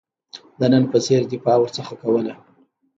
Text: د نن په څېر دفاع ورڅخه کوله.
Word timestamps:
د 0.59 0.61
نن 0.71 0.83
په 0.91 0.97
څېر 1.05 1.21
دفاع 1.31 1.57
ورڅخه 1.59 1.95
کوله. 2.01 2.33